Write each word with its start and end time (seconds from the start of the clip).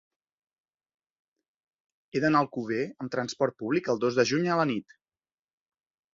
He 2.13 2.21
d'anar 2.23 2.41
a 2.41 2.47
Alcover 2.47 2.81
amb 2.87 3.15
trasport 3.17 3.59
públic 3.61 3.93
el 3.95 4.03
dos 4.07 4.19
de 4.23 4.27
juny 4.33 4.51
a 4.55 4.59
la 4.63 4.67
nit. 4.75 4.99